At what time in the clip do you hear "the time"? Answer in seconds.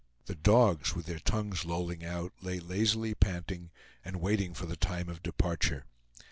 4.65-5.09